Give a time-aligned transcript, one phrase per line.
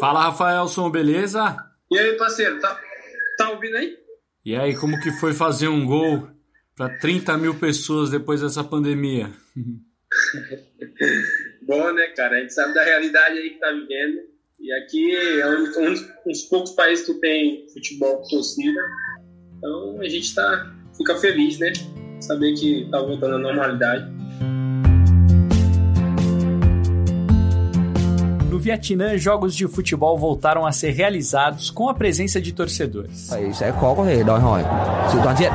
[0.00, 1.56] Fala, Rafaelson, beleza?
[1.90, 2.78] E aí, parceiro, tá,
[3.38, 3.96] tá ouvindo aí?
[4.44, 6.28] E aí, como que foi fazer um gol
[6.76, 9.30] para 30 mil pessoas depois dessa pandemia?
[11.66, 12.36] Bom, né, cara?
[12.36, 14.20] A gente sabe da realidade aí que tá vivendo.
[14.60, 15.94] E aqui é um, um,
[16.26, 18.80] dos poucos países que tem futebol com torcida.
[19.56, 21.72] Então a gente tá, fica feliz, né?
[22.20, 24.13] Saber que tá voltando à normalidade.
[28.64, 33.30] Vietnã, jogos de futebol voltaram a ser realizados com a presença de torcedores.
[33.52, 34.62] sẽ khó có thể đòi hỏi
[35.12, 35.52] sự toàn diện.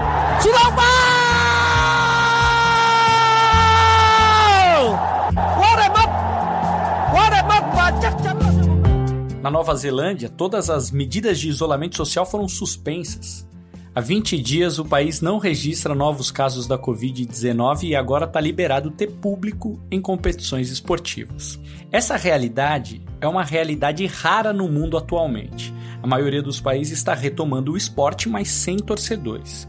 [9.42, 13.49] Na Nova Zelândia, todas as medidas de isolamento social foram suspensas.
[13.94, 18.92] Há 20 dias, o país não registra novos casos da Covid-19 e agora está liberado
[18.92, 21.60] ter público em competições esportivas.
[21.92, 25.74] Essa realidade é uma realidade rara no mundo atualmente.
[26.04, 29.68] A maioria dos países está retomando o esporte, mas sem torcedores.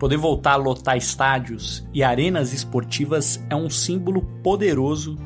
[0.00, 5.16] Poder voltar a lotar estádios e arenas esportivas é um símbolo poderoso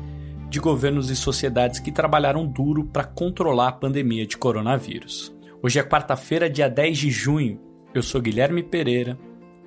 [0.51, 5.35] de governos e sociedades que trabalharam duro para controlar a pandemia de coronavírus.
[5.63, 9.17] Hoje é quarta-feira, dia 10 de junho, eu sou Guilherme Pereira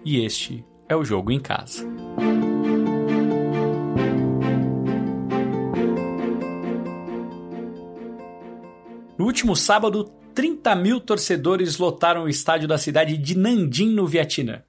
[0.04, 1.84] e este é o Jogo em Casa.
[9.18, 14.62] No último sábado, 30 mil torcedores lotaram o estádio da cidade de Nanjing, no Vietnã.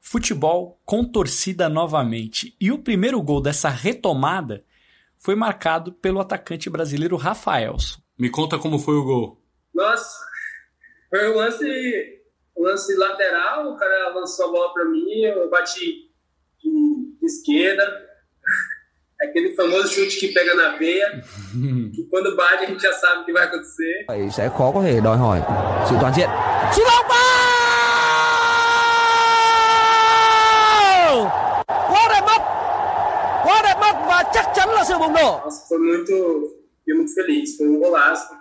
[0.00, 2.54] Futebol com torcida novamente.
[2.60, 4.64] E o primeiro gol dessa retomada
[5.18, 8.00] foi marcado pelo atacante brasileiro Rafaelson.
[8.18, 9.42] Me conta como foi o gol.
[9.74, 10.18] Nossa,
[11.08, 12.23] foi um lance
[12.56, 16.10] lance lateral, o cara lançou a bola para mim, eu bati
[16.62, 17.84] de, de esquerda.
[19.22, 21.22] Aquele famoso chute que pega na veia,
[21.94, 24.06] que quando bate a gente já sabe o que vai acontecer.
[24.36, 25.40] sẽ khó có thể đòi hỏi
[25.90, 26.28] sự toàn diện.
[26.76, 27.24] Sút bóng vào!
[31.66, 32.40] Quá đẹp mắt!
[33.44, 35.40] Quá đẹp mắt và chắc chắn là sự bùng nổ.
[35.44, 36.14] Nossa, foi muito,
[36.80, 38.34] fiquei muito feliz, foi um golaço.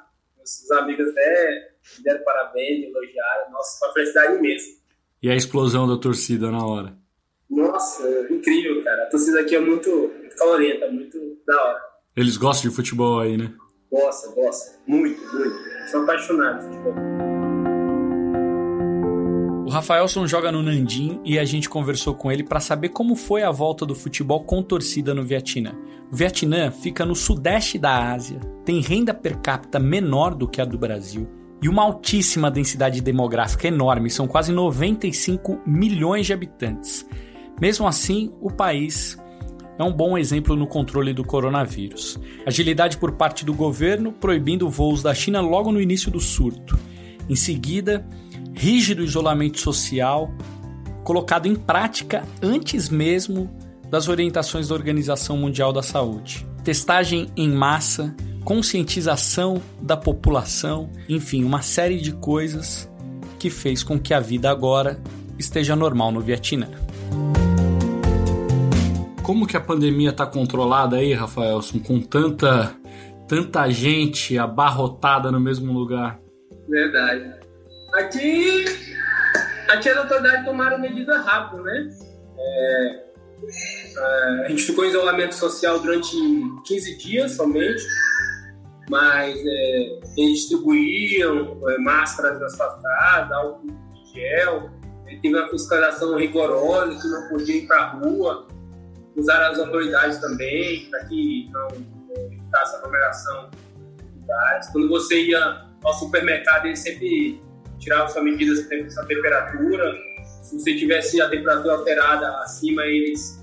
[0.43, 3.51] Os amigos até me deram parabéns, elogiaram.
[3.51, 4.83] Nossa, foi uma felicidade imensa.
[5.21, 6.97] E a explosão da torcida na hora?
[7.49, 9.03] Nossa, incrível, cara.
[9.03, 11.81] A torcida aqui é muito, muito calorenta, muito da hora.
[12.15, 13.53] Eles gostam de futebol aí, né?
[13.91, 14.79] Gosta, gosta.
[14.87, 15.55] Muito, muito.
[15.89, 16.93] São apaixonados por futebol.
[19.65, 23.43] O Rafaelson joga no Nandim e a gente conversou com ele para saber como foi
[23.43, 25.73] a volta do futebol com torcida no Vietnã.
[26.11, 30.65] O Vietnã fica no sudeste da Ásia, tem renda per capita menor do que a
[30.65, 37.07] do Brasil e uma altíssima densidade demográfica enorme, são quase 95 milhões de habitantes.
[37.61, 39.17] Mesmo assim, o país
[39.79, 42.19] é um bom exemplo no controle do coronavírus.
[42.45, 46.77] Agilidade por parte do governo, proibindo voos da China logo no início do surto.
[47.29, 48.05] Em seguida,
[48.53, 50.33] rígido isolamento social,
[51.05, 53.49] colocado em prática antes mesmo
[53.89, 56.45] das orientações da Organização Mundial da Saúde.
[56.61, 58.13] Testagem em massa,
[58.43, 62.89] conscientização da população, enfim, uma série de coisas
[63.39, 64.99] que fez com que a vida agora
[65.37, 66.67] esteja normal no Vietnã.
[69.23, 72.75] Como que a pandemia está controlada aí, Rafaelson, com tanta
[73.27, 76.19] tanta gente abarrotada no mesmo lugar?
[76.67, 77.33] Verdade.
[77.95, 78.65] Aqui,
[79.69, 81.89] aqui as autoridades tomaram medidas rápidas, né?
[82.37, 83.03] É,
[83.97, 86.15] é, a gente ficou em isolamento social durante
[86.65, 87.83] 15 dias somente
[88.89, 94.69] mas é, distribuíam é, máscaras nas suas casas, álcool de gel,
[95.07, 98.47] é, teve uma fiscalização rigorosa, que não podia ir para a rua,
[99.15, 101.67] usaram as autoridades também, para que não
[102.15, 103.49] evitasse aglomeração.
[104.71, 107.41] Quando você ia ao supermercado, eles sempre
[107.77, 108.69] tiravam suas medidas de
[109.07, 109.93] temperatura,
[110.41, 113.42] se você tivesse a temperatura alterada acima, eles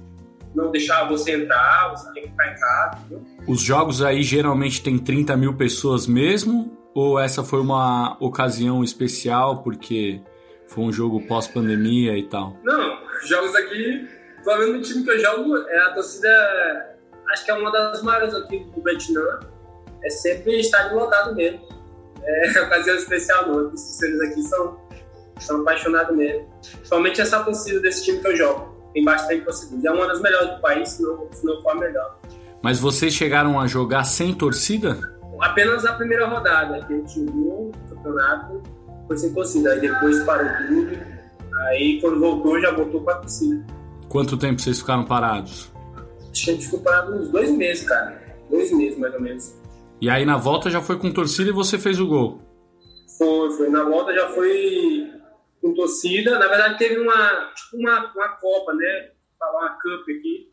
[0.55, 2.99] não deixavam você entrar, você tem que ficar em casa.
[2.99, 3.27] Entendeu?
[3.47, 6.77] Os jogos aí geralmente tem 30 mil pessoas mesmo?
[6.95, 10.21] Ou essa foi uma ocasião especial porque
[10.67, 12.57] foi um jogo pós-pandemia e tal?
[12.65, 14.09] Não, jogos aqui,
[14.45, 16.97] pelo menos no time que eu jogo, é a torcida,
[17.33, 19.41] acho que é uma das maiores aqui do Vietnã.
[20.03, 21.61] É sempre estádio lotado mesmo.
[22.23, 24.81] É ocasião especial não, os torcedores aqui são,
[25.39, 26.49] são apaixonados mesmo.
[26.61, 28.80] Principalmente essa torcida desse time que eu jogo.
[28.93, 29.89] Tem bastante torcida.
[29.89, 32.19] É uma das melhores do país, se não, se não for a melhor.
[32.63, 34.99] Mas vocês chegaram a jogar sem torcida?
[35.41, 38.63] Apenas a primeira rodada, que a gente jogou o campeonato,
[39.07, 39.73] foi sem torcida.
[39.73, 40.99] Aí depois parou tudo.
[41.69, 43.65] Aí quando voltou, já voltou com a torcida.
[44.09, 45.73] Quanto tempo vocês ficaram parados?
[46.31, 48.21] Acho que a gente ficou parado uns dois meses, cara.
[48.51, 49.55] Dois meses, mais ou menos.
[50.01, 52.41] E aí na volta já foi com torcida e você fez o gol?
[53.17, 53.69] Foi, foi.
[53.69, 55.11] Na volta já foi
[55.61, 56.39] com torcida.
[56.39, 59.11] Na verdade teve uma, tipo uma, uma Copa, né?
[59.39, 60.53] Falar uma Cup aqui.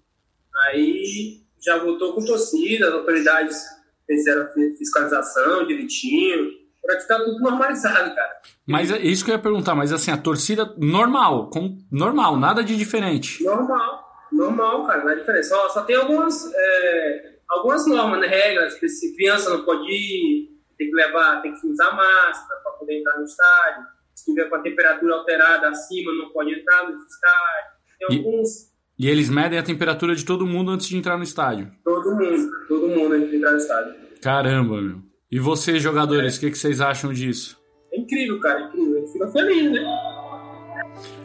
[0.65, 3.63] Aí já voltou com torcida, as autoridades
[4.05, 6.67] fizeram fiscalização direitinho.
[6.81, 8.41] Pra ficar tudo normalizado, cara.
[8.65, 12.63] Mas é isso que eu ia perguntar, mas assim, a torcida normal, com, normal, nada
[12.63, 13.43] de diferente.
[13.43, 15.47] Normal, normal, cara, não é diferente.
[15.47, 16.49] Só, só tem algumas.
[16.55, 21.67] É algumas normas, né, regras, se criança não pode ir, tem que levar, tem que
[21.67, 23.85] usar máscara para poder entrar no estádio,
[24.17, 27.71] se tiver com a temperatura alterada acima, não pode entrar no estádio.
[27.99, 28.49] Tem e, alguns.
[28.97, 31.71] E eles medem a temperatura de todo mundo antes de entrar no estádio?
[31.83, 33.95] Todo mundo, todo mundo antes de entrar no estádio.
[34.19, 35.03] Caramba, meu.
[35.31, 36.39] E vocês, jogadores, o é.
[36.39, 37.61] que, que vocês acham disso?
[37.93, 39.01] É incrível, cara, é incrível.
[39.01, 39.85] Gente fica feliz, né?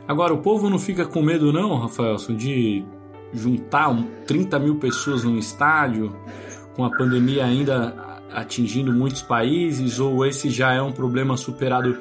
[0.07, 2.85] Agora, o povo não fica com medo, não, Rafaelson, de
[3.33, 3.89] juntar
[4.27, 6.15] 30 mil pessoas num estádio,
[6.77, 11.99] com a pandemia ainda atingindo muitos países, ou esse já é um problema superado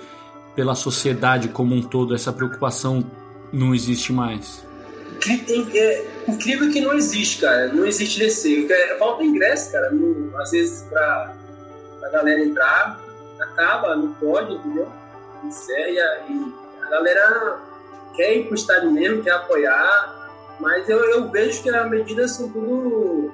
[0.56, 2.16] pela sociedade como um todo?
[2.16, 3.06] Essa preocupação
[3.52, 4.66] não existe mais?
[5.28, 7.68] É incrível que não existe, cara.
[7.74, 8.72] Não existe receio.
[8.72, 9.92] É, falta ingresso, cara.
[9.92, 11.36] Não, às vezes, pra,
[12.00, 13.00] pra galera entrar,
[13.40, 14.88] acaba, não pode, entendeu?
[15.68, 17.60] e a galera
[18.16, 20.22] quer ir pro estádio mesmo, quer apoiar
[20.62, 23.34] mas eu, eu vejo que as medidas são tudo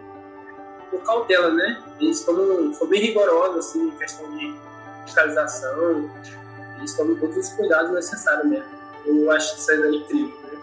[0.89, 1.83] por cautela, né?
[1.99, 4.55] Eles estão, são bem rigorosos, assim, em questão de
[5.03, 6.09] fiscalização.
[6.77, 8.65] Eles tomam todos os cuidados necessários mesmo.
[9.05, 10.27] Eu acho que isso é incrível.
[10.27, 10.59] Né?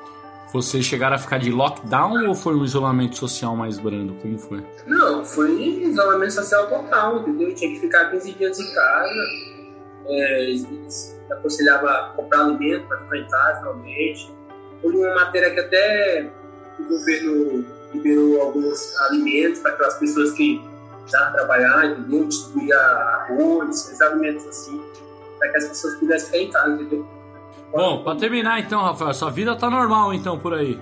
[0.52, 4.14] Vocês chegaram a ficar de lockdown ou foi um isolamento social mais brando?
[4.22, 4.64] Como foi?
[4.87, 7.55] Não, foi isolamento social total, entendeu?
[7.55, 9.55] tinha que ficar 15 dias em casa.
[10.06, 14.32] É, eles aconselhavam comprar alimento para ficar em casa, realmente.
[14.81, 16.31] Foi uma matéria que até
[16.78, 20.62] o governo liberou alguns alimentos para aquelas pessoas que
[21.06, 22.26] já trabalhar, entendeu?
[22.26, 24.82] Distribuir arroz, esses alimentos assim,
[25.39, 27.07] para que as pessoas pudessem ficar em casa, entendeu?
[27.73, 30.79] Bom, para terminar então, Rafael, sua vida tá normal então por aí?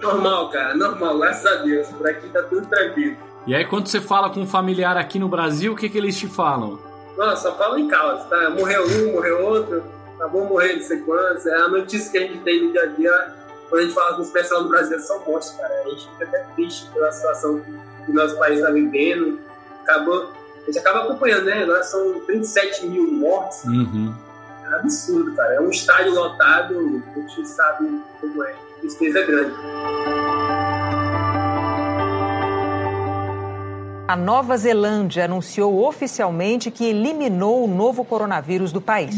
[0.00, 1.88] Normal, cara, normal, graças a Deus.
[1.88, 3.16] Por aqui tá tudo tranquilo.
[3.46, 6.16] E aí, quando você fala com um familiar aqui no Brasil, o que, que eles
[6.16, 6.78] te falam?
[7.16, 8.50] Nossa, só falam em causa, tá?
[8.50, 9.82] Morreu um, morreu outro,
[10.16, 11.46] acabou morrendo não sei quantos.
[11.46, 13.40] É a notícia que a gente tem no dia a dia
[13.70, 15.72] quando a gente fala com os pessoal do Brasil, são mortes, cara.
[15.72, 17.60] A gente fica até triste pela situação
[18.04, 19.38] que o nosso país está vivendo.
[19.82, 20.28] Acabou,
[20.70, 21.62] gente acaba acompanhando, né?
[21.62, 23.64] Agora são 37 mil mortes.
[23.64, 24.14] Uhum.
[24.64, 25.54] É absurdo, cara.
[25.54, 28.52] É um estádio lotado, a gente sabe como é.
[28.52, 29.54] A tristeza é grande.
[34.08, 39.14] A Nova Zelândia anunciou oficialmente que eliminou o novo coronavírus do país.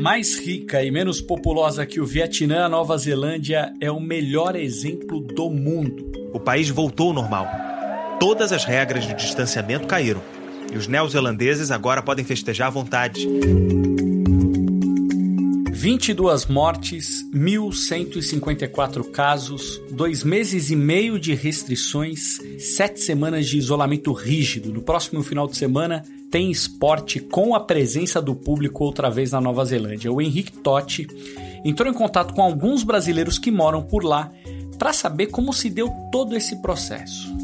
[0.00, 5.20] Mais rica e menos populosa que o Vietnã, a Nova Zelândia é o melhor exemplo
[5.20, 6.10] do mundo.
[6.32, 7.46] O país voltou ao normal.
[8.18, 10.22] Todas as regras de distanciamento caíram.
[10.72, 13.28] E os neozelandeses agora podem festejar à vontade.
[15.80, 24.70] 22 mortes, 1.154 casos, dois meses e meio de restrições, sete semanas de isolamento rígido.
[24.74, 29.40] No próximo final de semana, tem esporte com a presença do público outra vez na
[29.40, 30.12] Nova Zelândia.
[30.12, 31.06] O Henrique Totti
[31.64, 34.30] entrou em contato com alguns brasileiros que moram por lá
[34.78, 37.34] para saber como se deu todo esse processo.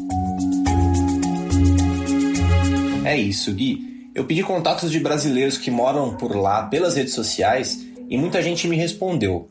[3.03, 4.11] É isso, Gui.
[4.13, 8.67] Eu pedi contatos de brasileiros que moram por lá pelas redes sociais e muita gente
[8.67, 9.49] me respondeu.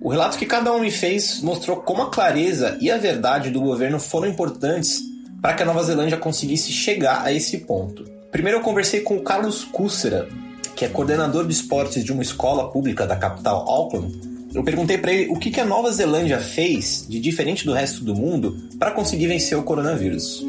[0.00, 3.60] O relato que cada um me fez mostrou como a clareza e a verdade do
[3.60, 5.02] governo foram importantes
[5.42, 8.04] para que a Nova Zelândia conseguisse chegar a esse ponto.
[8.30, 10.28] Primeiro eu conversei com o Carlos Cúcera,
[10.76, 14.16] que é coordenador de esportes de uma escola pública da capital Auckland.
[14.54, 18.14] Eu perguntei para ele o que, a Nova Zelândia fez de diferente do resto do
[18.14, 20.44] mundo para conseguir vencer o coronavírus.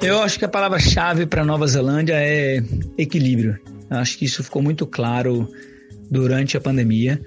[0.00, 2.62] Eu acho que a palavra-chave para Nova Zelândia é
[2.98, 3.58] equilíbrio.
[3.90, 5.48] Eu acho que isso ficou muito claro
[6.12, 7.18] durante a pandemia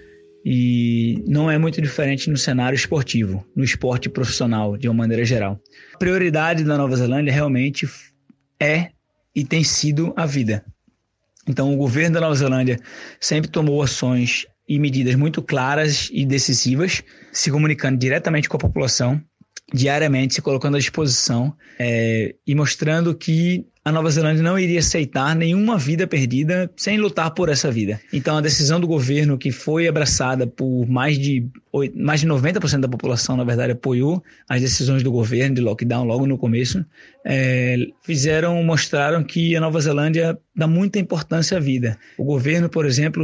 [0.46, 5.60] e não é muito diferente no cenário esportivo, no esporte profissional de uma maneira geral.
[5.96, 7.90] A prioridade da Nova Zelândia realmente
[8.62, 8.92] é
[9.36, 10.64] e tem sido a vida.
[11.48, 12.80] Então, o governo da Nova Zelândia
[13.20, 17.02] sempre tomou ações e medidas muito claras e decisivas,
[17.32, 19.20] se comunicando diretamente com a população,
[19.74, 25.36] diariamente se colocando à disposição é, e mostrando que a Nova Zelândia não iria aceitar
[25.36, 28.02] nenhuma vida perdida sem lutar por essa vida.
[28.12, 31.48] Então, a decisão do governo, que foi abraçada por mais de,
[31.96, 36.26] mais de 90% da população, na verdade, apoiou as decisões do governo de lockdown logo
[36.26, 36.84] no começo,
[37.24, 41.96] é, fizeram, mostraram que a Nova Zelândia dá muita importância à vida.
[42.18, 43.24] O governo, por exemplo,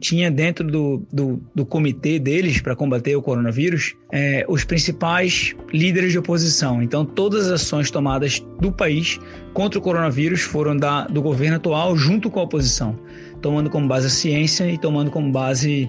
[0.00, 6.12] tinha dentro do, do, do comitê deles para combater o coronavírus é, os principais líderes
[6.12, 6.82] de oposição.
[6.82, 9.18] Então, todas as ações tomadas do país
[9.52, 9.99] contra o coronavírus
[10.42, 12.98] foram da, do governo atual junto com a oposição,
[13.42, 15.88] tomando como base a ciência e tomando como base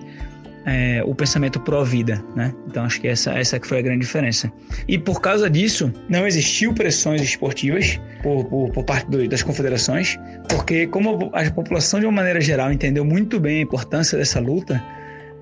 [0.65, 2.53] é, o pensamento pró-vida, né?
[2.67, 4.51] Então acho que essa, essa que foi a grande diferença.
[4.87, 10.19] E por causa disso, não existiu pressões esportivas por, por, por parte do, das confederações,
[10.49, 14.81] porque como a população de uma maneira geral entendeu muito bem a importância dessa luta,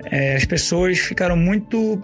[0.05, 2.01] é, as pessoas ficaram muito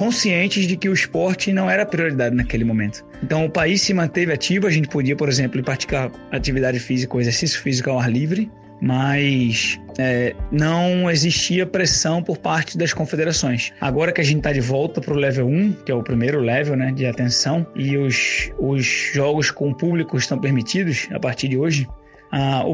[0.00, 3.04] conscientes de que o esporte não era prioridade naquele momento.
[3.22, 7.60] Então o país se manteve ativo, a gente podia, por exemplo, praticar atividade física exercício
[7.60, 13.74] físico ao ar livre, mas é, não existia pressão por parte das confederações.
[13.78, 16.40] Agora que a gente está de volta para o level 1, que é o primeiro
[16.40, 21.58] level né, de atenção, e os, os jogos com público estão permitidos a partir de
[21.58, 21.86] hoje,
[22.32, 22.64] a,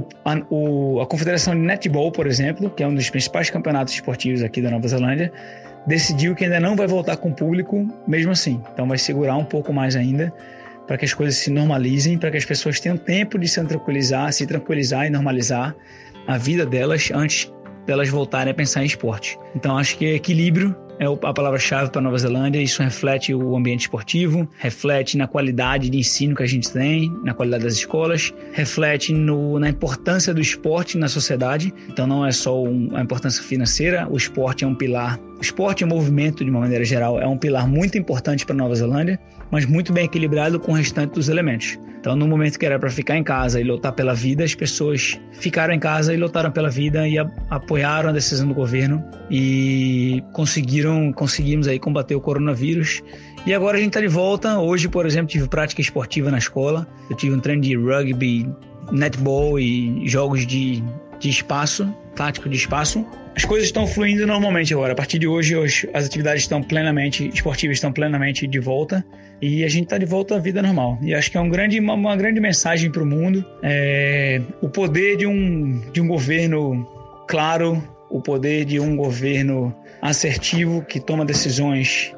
[0.51, 4.63] o, a Confederação de Netball, por exemplo, que é um dos principais campeonatos esportivos aqui
[4.63, 5.33] da Nova Zelândia,
[5.87, 8.61] decidiu que ainda não vai voltar com público mesmo assim.
[8.73, 10.33] Então vai segurar um pouco mais ainda
[10.87, 14.33] para que as coisas se normalizem, para que as pessoas tenham tempo de se tranquilizar,
[14.33, 15.75] se tranquilizar e normalizar
[16.27, 17.53] a vida delas antes
[17.85, 19.39] delas voltarem a pensar em esporte.
[19.55, 22.61] Então acho que equilíbrio é a palavra-chave para Nova Zelândia.
[22.61, 27.35] Isso reflete o ambiente esportivo, reflete na qualidade de ensino que a gente tem, na
[27.35, 31.73] qualidade das escolas, reflete no, na importância do esporte na sociedade.
[31.89, 35.19] Então não é só um, a importância financeira, o esporte é um pilar.
[35.39, 38.55] O esporte e o movimento, de uma maneira geral, é um pilar muito importante para
[38.55, 41.79] Nova Zelândia, mas muito bem equilibrado com o restante dos elementos.
[42.07, 45.19] Então, no momento que era para ficar em casa e lutar pela vida, as pessoas
[45.33, 50.23] ficaram em casa e lutaram pela vida e a, apoiaram a decisão do governo e
[50.33, 53.03] conseguiram, conseguimos aí combater o coronavírus.
[53.47, 54.59] E agora a gente está de volta.
[54.59, 56.87] Hoje, por exemplo, tive prática esportiva na escola.
[57.09, 58.49] Eu tive um treino de rugby,
[58.91, 60.83] netball e jogos de,
[61.19, 63.07] de espaço, tático de espaço.
[63.37, 64.95] As coisas estão fluindo normalmente agora.
[64.95, 69.05] A partir de hoje, hoje as atividades estão plenamente esportivas estão plenamente de volta
[69.43, 70.99] e a gente está de volta à vida normal.
[71.03, 73.45] E acho que é um grande, uma, uma grande mensagem para o mundo.
[73.63, 76.89] É, o poder de um, de um governo
[77.29, 77.83] claro,
[78.17, 82.15] o poder de um governo assertivo que toma decisões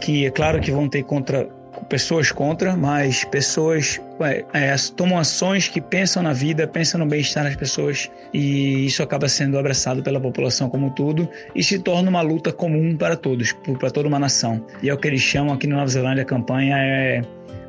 [0.00, 1.46] que é claro que vão ter contra
[1.88, 7.44] pessoas contra, mas pessoas é, é, tomam ações que pensam na vida, pensam no bem-estar
[7.44, 12.20] das pessoas e isso acaba sendo abraçado pela população como todo e se torna uma
[12.20, 14.64] luta comum para todos, para toda uma nação.
[14.82, 17.22] E é o que eles chamam aqui na Nova Zelândia a campanha é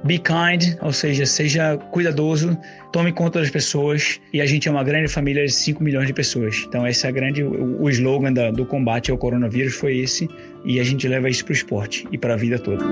[0.05, 2.57] Be kind, ou seja, seja cuidadoso,
[2.91, 6.13] tome conta das pessoas e a gente é uma grande família de 5 milhões de
[6.13, 6.65] pessoas.
[6.67, 10.27] Então esse é grande o, o slogan da, do combate ao coronavírus foi esse
[10.65, 12.83] e a gente leva isso para o esporte e para a vida toda.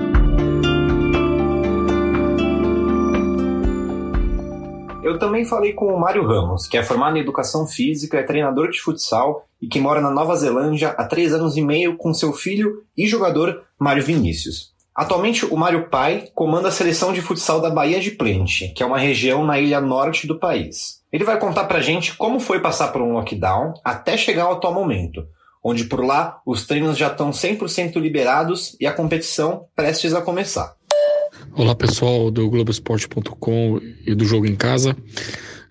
[5.02, 8.70] Eu também falei com o Mário Ramos, que é formado em Educação Física, é treinador
[8.70, 12.32] de futsal e que mora na Nova Zelândia há três anos e meio com seu
[12.32, 14.72] filho e jogador Mário Vinícius.
[14.94, 18.86] Atualmente, o Mário Pai comanda a seleção de futsal da Bahia de Plente, que é
[18.86, 21.00] uma região na ilha norte do país.
[21.12, 24.72] Ele vai contar pra gente como foi passar por um lockdown até chegar ao atual
[24.72, 25.26] momento,
[25.64, 30.76] onde por lá os treinos já estão 100% liberados e a competição prestes a começar.
[31.54, 34.96] Olá pessoal do Globoesporte.com e do Jogo em Casa.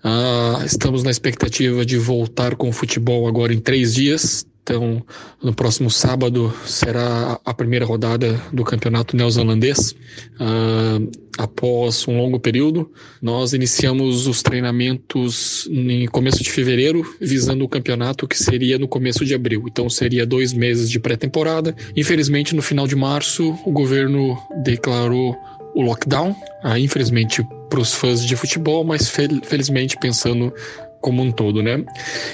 [0.03, 4.45] Ah, estamos na expectativa de voltar com o futebol agora em três dias.
[4.61, 5.03] Então,
[5.41, 9.95] no próximo sábado será a primeira rodada do campeonato neozelandês.
[10.39, 10.99] Ah,
[11.39, 18.27] após um longo período, nós iniciamos os treinamentos em começo de fevereiro, visando o campeonato
[18.27, 19.63] que seria no começo de abril.
[19.65, 21.75] Então, seria dois meses de pré-temporada.
[21.97, 25.35] Infelizmente, no final de março, o governo declarou
[25.73, 30.53] o lockdown, ah, infelizmente para os fãs de futebol, mas fel felizmente pensando
[31.01, 31.83] como um todo, né?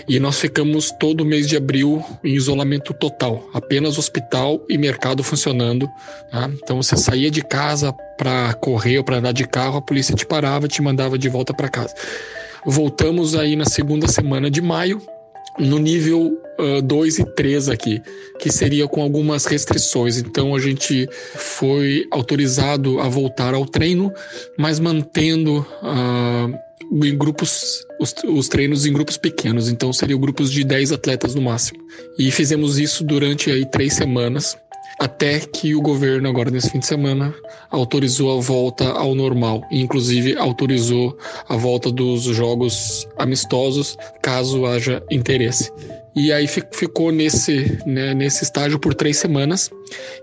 [0.08, 5.88] E nós ficamos todo mês de abril em isolamento total, apenas hospital e mercado funcionando.
[6.30, 6.50] Tá?
[6.62, 10.26] Então você saía de casa para correr ou para andar de carro, a polícia te
[10.26, 11.96] parava, te mandava de volta para casa.
[12.66, 15.02] Voltamos aí na segunda semana de maio,
[15.60, 16.38] no nível
[16.84, 18.02] 2 uh, e 3 aqui,
[18.40, 20.18] que seria com algumas restrições.
[20.18, 24.12] Então a gente foi autorizado a voltar ao treino,
[24.58, 29.70] mas mantendo uh, em grupos os, os, treinos em grupos pequenos.
[29.70, 31.80] Então seriam grupos de 10 atletas no máximo.
[32.18, 34.58] E fizemos isso durante aí três semanas.
[35.00, 37.34] Até que o governo, agora nesse fim de semana,
[37.70, 39.64] autorizou a volta ao normal.
[39.72, 45.72] E, inclusive, autorizou a volta dos jogos amistosos, caso haja interesse.
[46.16, 49.70] E aí ficou nesse, né, nesse estágio por três semanas.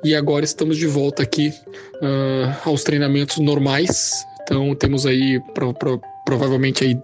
[0.02, 1.54] E agora estamos de volta aqui
[2.02, 4.12] uh, aos treinamentos normais.
[4.42, 6.98] Então temos aí pro, pro, provavelmente aí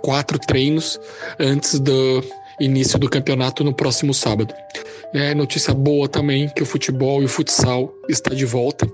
[0.00, 0.98] quatro treinos
[1.38, 2.24] antes do
[2.58, 4.54] início do campeonato no próximo sábado.
[5.12, 8.86] É notícia boa também que o futebol e o futsal está de volta.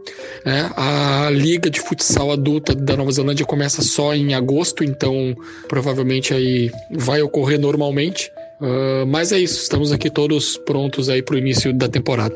[0.46, 5.36] É, a liga de futsal adulta da Nova Zelândia começa só em agosto, então
[5.68, 8.30] provavelmente aí vai ocorrer normalmente.
[8.58, 12.34] Uh, mas é isso, estamos aqui todos prontos aí para o início da temporada.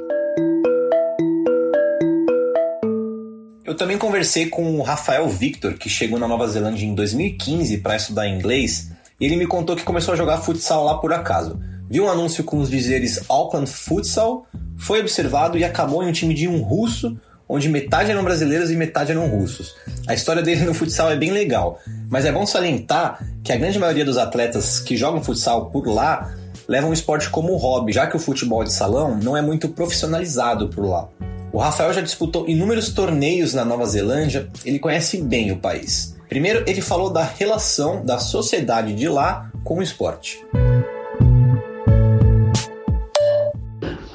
[3.64, 7.96] Eu também conversei com o Rafael Victor, que chegou na Nova Zelândia em 2015 para
[7.96, 11.58] estudar inglês, e ele me contou que começou a jogar futsal lá por acaso.
[11.90, 14.46] Viu um anúncio com os dizeres Auckland Futsal,
[14.78, 17.18] foi observado e acabou em um time de um russo
[17.48, 19.74] onde metade eram brasileiros e metade eram russos.
[20.06, 23.76] A história dele no futsal é bem legal, mas é bom salientar que a grande
[23.76, 26.32] maioria dos atletas que jogam futsal por lá
[26.68, 30.68] levam o esporte como hobby, já que o futebol de salão não é muito profissionalizado
[30.68, 31.08] por lá.
[31.52, 36.14] O Rafael já disputou inúmeros torneios na Nova Zelândia, ele conhece bem o país.
[36.28, 40.38] Primeiro, ele falou da relação da sociedade de lá com o esporte.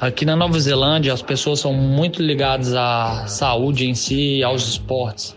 [0.06, 4.68] Aqui na Nova Zelândia, as pessoas são muito ligadas à saúde em si e aos
[4.68, 5.34] esportes.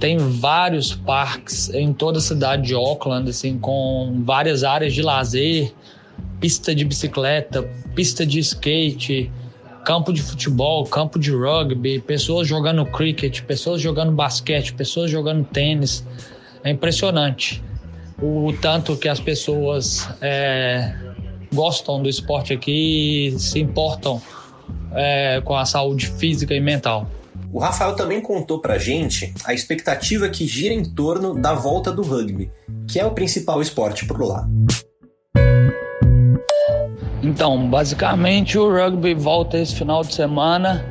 [0.00, 5.70] Tem vários parques em toda a cidade de Auckland, assim, com várias áreas de lazer,
[6.40, 7.62] pista de bicicleta,
[7.94, 9.30] pista de skate,
[9.84, 16.06] campo de futebol, campo de rugby, pessoas jogando cricket, pessoas jogando basquete, pessoas jogando tênis.
[16.62, 17.62] É impressionante
[18.22, 20.94] o tanto que as pessoas é,
[21.54, 24.20] gostam do esporte aqui e se importam
[24.92, 27.08] é, com a saúde física e mental.
[27.52, 32.02] O Rafael também contou pra gente a expectativa que gira em torno da volta do
[32.02, 32.50] rugby,
[32.88, 34.48] que é o principal esporte por lá.
[37.22, 40.84] Então, basicamente o rugby volta esse final de semana.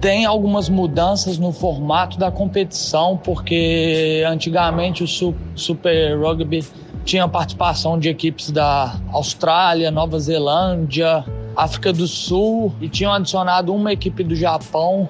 [0.00, 6.64] Tem algumas mudanças no formato da competição, porque antigamente o Super Rugby
[7.04, 11.24] tinha participação de equipes da Austrália, Nova Zelândia,
[11.56, 15.08] África do Sul e tinham adicionado uma equipe do Japão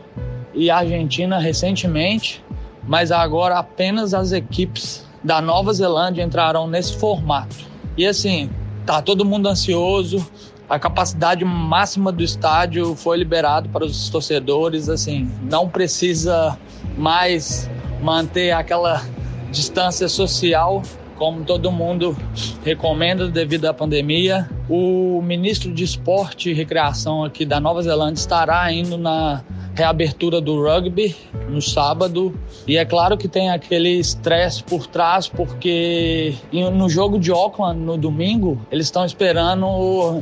[0.55, 2.45] e Argentina recentemente,
[2.83, 7.57] mas agora apenas as equipes da Nova Zelândia entrarão nesse formato.
[7.97, 8.51] E assim,
[8.85, 10.27] tá todo mundo ansioso.
[10.69, 16.59] A capacidade máxima do estádio foi liberado para os torcedores, assim, não precisa
[16.97, 19.03] mais manter aquela
[19.51, 20.83] distância social
[21.23, 22.17] como todo mundo
[22.65, 24.51] recomenda devido à pandemia.
[24.69, 29.41] O ministro de Esporte e Recreação aqui da Nova Zelândia estará indo na
[29.75, 31.15] reabertura do rugby
[31.49, 32.35] no sábado.
[32.67, 37.97] E é claro que tem aquele estresse por trás, porque no jogo de Auckland, no
[37.97, 39.67] domingo, eles estão esperando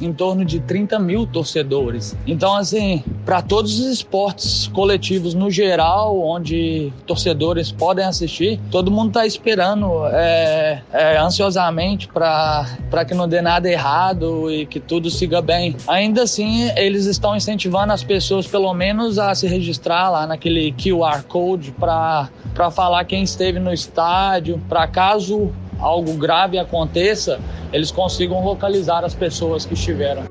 [0.01, 2.17] em torno de 30 mil torcedores.
[2.27, 9.09] Então, assim, para todos os esportes coletivos no geral, onde torcedores podem assistir, todo mundo
[9.09, 15.41] está esperando é, é, ansiosamente para que não dê nada errado e que tudo siga
[15.43, 15.77] bem.
[15.87, 21.23] Ainda assim, eles estão incentivando as pessoas, pelo menos, a se registrar lá naquele QR
[21.25, 22.29] Code para
[22.71, 27.41] falar quem esteve no estádio, para caso algo grave aconteça,
[27.73, 30.25] eles consigam localizar as pessoas que estiveram.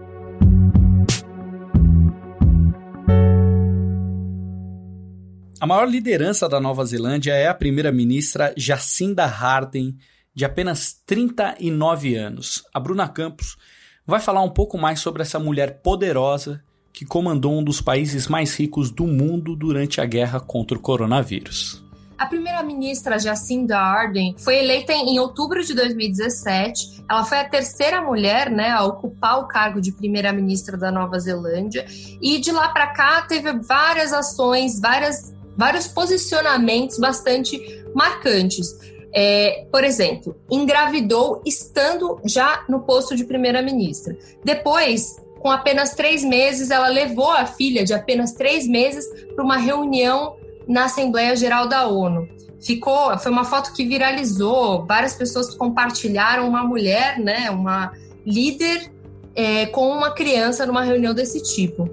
[5.59, 9.97] A maior liderança da Nova Zelândia é a primeira-ministra Jacinda Ardern,
[10.35, 12.63] de apenas 39 anos.
[12.71, 13.57] A Bruna Campos
[14.05, 18.55] vai falar um pouco mais sobre essa mulher poderosa que comandou um dos países mais
[18.55, 21.83] ricos do mundo durante a guerra contra o coronavírus.
[22.19, 27.05] A primeira-ministra Jacinda Ardern foi eleita em outubro de 2017.
[27.09, 31.85] Ela foi a terceira mulher né, a ocupar o cargo de primeira-ministra da Nova Zelândia.
[32.21, 37.57] E de lá para cá teve várias ações, várias, vários posicionamentos bastante
[37.95, 38.67] marcantes.
[39.15, 44.17] É, por exemplo, engravidou estando já no posto de primeira-ministra.
[44.43, 49.57] Depois, com apenas três meses, ela levou a filha de apenas três meses para uma
[49.57, 50.35] reunião
[50.67, 52.27] na Assembleia Geral da ONU.
[52.61, 57.93] Ficou, foi uma foto que viralizou, várias pessoas compartilharam uma mulher, né, uma
[58.25, 58.91] líder
[59.33, 61.89] é, com uma criança numa reunião desse tipo.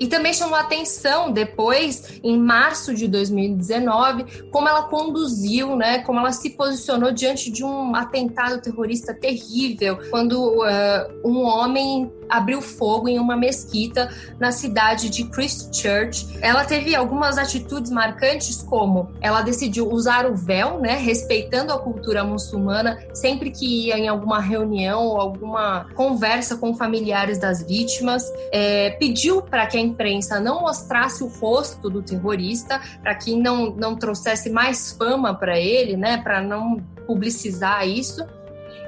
[0.00, 6.32] E também chamou atenção depois, em março de 2019, como ela conduziu, né, como ela
[6.32, 13.18] se posicionou diante de um atentado terrorista terrível, quando uh, um homem abriu fogo em
[13.18, 14.08] uma mesquita
[14.38, 16.38] na cidade de Christchurch.
[16.40, 22.22] Ela teve algumas atitudes marcantes, como ela decidiu usar o véu, né, respeitando a cultura
[22.22, 28.90] muçulmana, sempre que ia em alguma reunião ou alguma conversa com familiares das vítimas, é,
[28.90, 33.96] pediu para que a imprensa não mostrasse o rosto do terrorista, para que não, não
[33.96, 38.24] trouxesse mais fama para ele, né, para não publicizar isso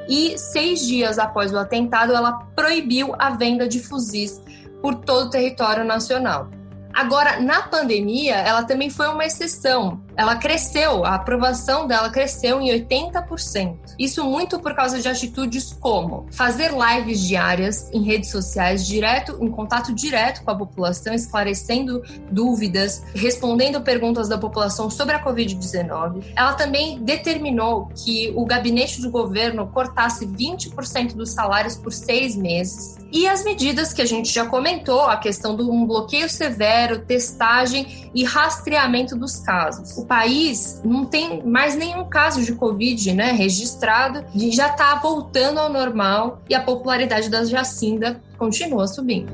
[0.09, 4.43] e seis dias após o atentado, ela proibiu a venda de fuzis
[4.81, 6.49] por todo o território nacional.
[6.93, 10.03] Agora, na pandemia, ela também foi uma exceção.
[10.17, 13.77] Ela cresceu, a aprovação dela cresceu em 80%.
[13.99, 19.51] Isso muito por causa de atitudes como fazer lives diárias em redes sociais, direto, em
[19.51, 26.25] contato direto com a população, esclarecendo dúvidas, respondendo perguntas da população sobre a Covid-19.
[26.37, 32.99] Ela também determinou que o gabinete do governo cortasse 20% dos salários por seis meses.
[33.11, 38.11] E as medidas que a gente já comentou, a questão de um bloqueio severo, testagem
[38.15, 44.25] e rastreamento dos casos o país não tem mais nenhum caso de Covid né, registrado
[44.35, 49.33] e já está voltando ao normal e a popularidade da Jacinda continua subindo.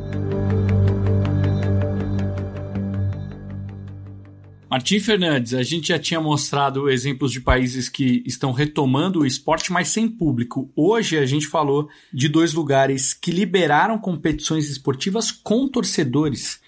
[4.71, 9.73] Martim Fernandes, a gente já tinha mostrado exemplos de países que estão retomando o esporte,
[9.73, 10.71] mas sem público.
[10.77, 16.61] Hoje a gente falou de dois lugares que liberaram competições esportivas com torcedores.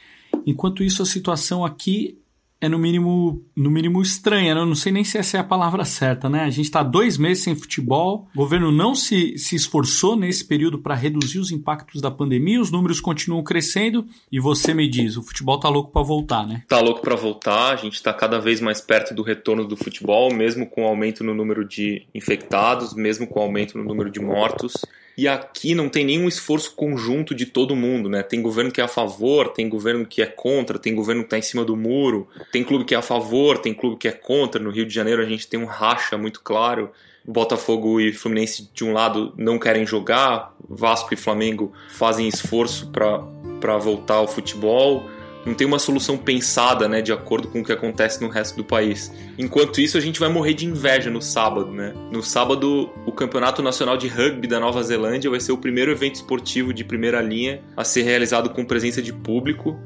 [0.46, 2.19] Enquanto isso, a situação aqui
[2.60, 4.60] é no mínimo, no mínimo estranha, né?
[4.60, 6.42] Eu não sei nem se essa é a palavra certa, né?
[6.42, 10.78] A gente está dois meses sem futebol, o governo não se, se esforçou nesse período
[10.78, 15.22] para reduzir os impactos da pandemia, os números continuam crescendo e você me diz, o
[15.22, 16.62] futebol tá louco para voltar, né?
[16.68, 20.32] Tá louco para voltar, a gente está cada vez mais perto do retorno do futebol,
[20.32, 24.20] mesmo com o aumento no número de infectados, mesmo com o aumento no número de
[24.20, 24.74] mortos.
[25.20, 28.22] E aqui não tem nenhum esforço conjunto de todo mundo, né?
[28.22, 31.36] Tem governo que é a favor, tem governo que é contra, tem governo que está
[31.36, 34.58] em cima do muro, tem clube que é a favor, tem clube que é contra.
[34.58, 36.90] No Rio de Janeiro a gente tem um racha muito claro.
[37.22, 43.76] Botafogo e Fluminense de um lado não querem jogar, Vasco e Flamengo fazem esforço para
[43.76, 45.04] voltar ao futebol
[45.44, 48.64] não tem uma solução pensada, né, de acordo com o que acontece no resto do
[48.64, 49.12] país.
[49.38, 51.94] Enquanto isso, a gente vai morrer de inveja no sábado, né?
[52.12, 56.16] No sábado, o Campeonato Nacional de Rugby da Nova Zelândia vai ser o primeiro evento
[56.16, 59.78] esportivo de primeira linha a ser realizado com presença de público.